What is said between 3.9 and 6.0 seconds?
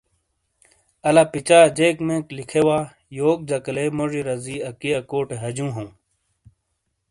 موڙی رزی اکی اکوٹے ہجوں ہوں۔